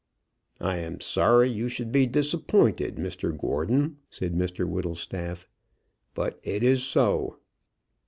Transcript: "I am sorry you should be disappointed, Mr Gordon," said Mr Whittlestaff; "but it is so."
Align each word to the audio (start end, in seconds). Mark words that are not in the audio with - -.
"I 0.59 0.77
am 0.79 0.99
sorry 0.99 1.47
you 1.47 1.69
should 1.69 1.91
be 1.91 2.07
disappointed, 2.07 2.95
Mr 2.95 3.37
Gordon," 3.37 3.97
said 4.09 4.33
Mr 4.33 4.67
Whittlestaff; 4.67 5.45
"but 6.15 6.39
it 6.41 6.63
is 6.63 6.81
so." 6.81 7.37